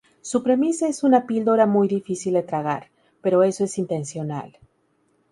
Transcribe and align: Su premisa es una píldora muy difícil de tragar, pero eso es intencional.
Su 0.23 0.41
premisa 0.41 0.87
es 0.87 1.03
una 1.03 1.27
píldora 1.27 1.67
muy 1.67 1.87
difícil 1.87 2.33
de 2.33 2.41
tragar, 2.41 2.89
pero 3.21 3.43
eso 3.43 3.65
es 3.65 3.77
intencional. 3.77 4.57